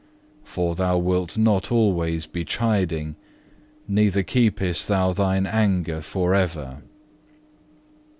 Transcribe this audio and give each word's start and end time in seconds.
For 0.43 0.73
Thou 0.73 0.97
wilt 0.97 1.37
not 1.37 1.71
always 1.71 2.25
be 2.25 2.43
chiding, 2.43 3.17
neither 3.87 4.23
keepest 4.23 4.87
Thou 4.87 5.13
Thine 5.13 5.45
anger 5.45 6.01
for 6.01 6.33
ever." 6.33 6.81